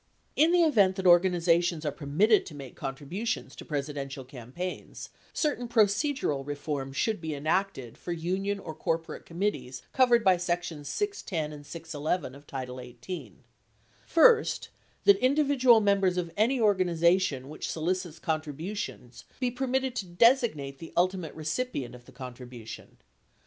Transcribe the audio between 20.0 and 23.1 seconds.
designate the ultimate recipient of the contribution.